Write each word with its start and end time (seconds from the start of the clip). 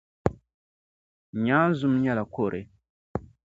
Nyaanzum 1.43 1.93
nyɛla 1.97 2.23
kɔre. 2.33 2.61